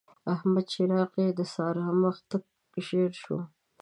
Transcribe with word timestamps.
احمد 0.33 0.65
چې 0.71 0.81
راغی؛ 0.93 1.27
د 1.35 1.41
سارا 1.53 1.87
مخ 2.01 2.15
تک 2.31 2.43
ژړ 2.87 3.09
شو. 3.23 3.37